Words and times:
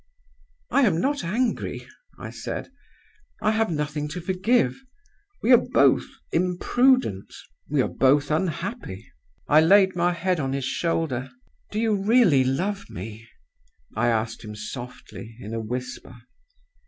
"'I 0.71 0.81
am 0.81 0.99
not 0.99 1.23
angry,' 1.23 1.85
I 2.17 2.31
said; 2.31 2.71
'I 3.43 3.51
have 3.51 3.69
nothing 3.69 4.07
to 4.07 4.19
forgive. 4.19 4.81
We 5.43 5.51
are 5.51 5.61
both 5.63 6.07
imprudent; 6.31 7.31
we 7.69 7.83
are 7.83 7.87
both 7.87 8.31
unhappy.' 8.31 9.05
I 9.47 9.61
laid 9.61 9.95
my 9.95 10.13
head 10.13 10.39
on 10.39 10.53
his 10.53 10.65
shoulder. 10.65 11.29
'Do 11.69 11.79
you 11.79 11.93
really 11.93 12.43
love 12.43 12.89
me?' 12.89 13.27
I 13.95 14.07
asked 14.07 14.43
him, 14.43 14.55
softly, 14.55 15.37
in 15.39 15.53
a 15.53 15.59
whisper. 15.61 16.15